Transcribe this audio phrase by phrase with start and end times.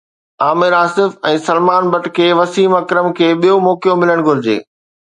[0.45, 4.57] عامر آصف ۽ سلمان بٽ کي وسيم اڪرم کي ٻيو موقعو ملڻ گهرجي